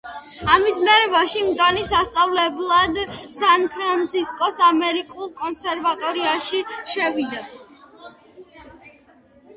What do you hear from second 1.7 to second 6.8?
სასწავლებლად სან-ფრანცისკოს ამერიკულ კონსერვატორიაში